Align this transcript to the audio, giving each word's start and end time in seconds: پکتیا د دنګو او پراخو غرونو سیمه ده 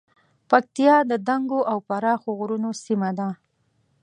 پکتیا 0.49 0.95
د 1.09 1.11
دنګو 1.27 1.59
او 1.71 1.77
پراخو 1.87 2.29
غرونو 2.39 2.69
سیمه 2.85 3.09
ده 3.17 3.29